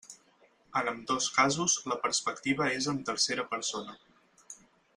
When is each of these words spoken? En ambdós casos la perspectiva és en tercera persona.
En 0.79 0.87
ambdós 0.91 1.27
casos 1.35 1.75
la 1.91 1.99
perspectiva 2.05 2.71
és 2.79 2.89
en 2.95 2.99
tercera 3.11 3.47
persona. 3.55 3.95